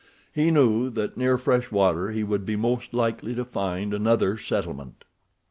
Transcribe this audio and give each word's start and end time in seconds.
He 0.33 0.49
knew 0.49 0.89
that 0.89 1.15
near 1.15 1.37
fresh 1.37 1.71
water 1.71 2.09
he 2.09 2.23
would 2.23 2.43
be 2.43 2.55
most 2.55 2.91
likely 2.91 3.35
to 3.35 3.45
find 3.45 3.93
another 3.93 4.35
settlement. 4.35 5.03